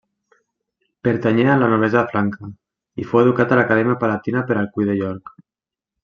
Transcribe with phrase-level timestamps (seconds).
[1.07, 2.49] Pertanyé a la noblesa franca
[3.03, 5.35] i fou educat a l'Acadèmia Palatina per Alcuí de York.